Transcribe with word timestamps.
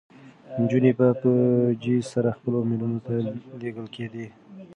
نجونې 0.61 0.91
به 0.97 1.07
په 1.21 1.31
جېز 1.81 2.03
سره 2.13 2.29
خپلو 2.37 2.57
مېړونو 2.69 2.99
ته 3.05 3.11
لېږل 3.61 3.87
کېدې. 3.95 4.25